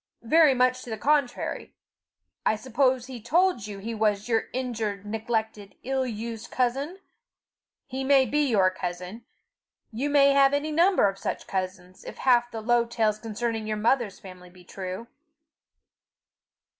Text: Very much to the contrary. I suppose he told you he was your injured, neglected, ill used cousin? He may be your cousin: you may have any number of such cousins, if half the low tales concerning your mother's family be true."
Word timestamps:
Very 0.25 0.55
much 0.55 0.81
to 0.81 0.89
the 0.89 0.97
contrary. 0.97 1.75
I 2.43 2.55
suppose 2.55 3.05
he 3.05 3.21
told 3.21 3.67
you 3.67 3.77
he 3.77 3.93
was 3.93 4.27
your 4.27 4.45
injured, 4.51 5.05
neglected, 5.05 5.75
ill 5.83 6.07
used 6.07 6.49
cousin? 6.49 6.97
He 7.85 8.03
may 8.03 8.25
be 8.25 8.39
your 8.49 8.71
cousin: 8.71 9.25
you 9.91 10.09
may 10.09 10.31
have 10.33 10.55
any 10.55 10.71
number 10.71 11.07
of 11.07 11.19
such 11.19 11.45
cousins, 11.45 12.03
if 12.03 12.17
half 12.17 12.49
the 12.49 12.61
low 12.61 12.85
tales 12.85 13.19
concerning 13.19 13.67
your 13.67 13.77
mother's 13.77 14.17
family 14.19 14.49
be 14.49 14.63
true." 14.63 15.05